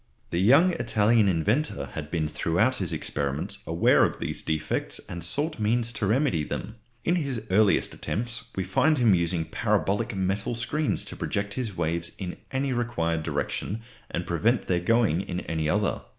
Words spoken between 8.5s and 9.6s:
we find him using